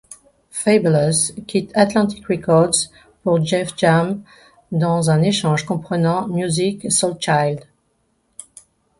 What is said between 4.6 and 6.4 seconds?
dans un échange comprenant